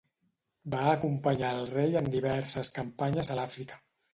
Va 0.75 0.79
acompanyar 0.93 1.51
el 1.57 1.69
rei 1.73 1.99
en 2.01 2.09
diverses 2.17 2.73
campanyes 2.79 3.31
a 3.31 3.39
l'Àfrica. 3.43 3.79